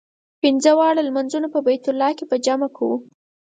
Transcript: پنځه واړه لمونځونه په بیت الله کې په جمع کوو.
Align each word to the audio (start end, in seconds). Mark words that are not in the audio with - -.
پنځه 0.41 0.71
واړه 0.77 1.01
لمونځونه 1.07 1.47
په 1.53 1.59
بیت 1.67 1.85
الله 1.91 2.11
کې 2.17 2.25
په 2.31 2.35
جمع 2.45 2.67
کوو. 2.77 2.97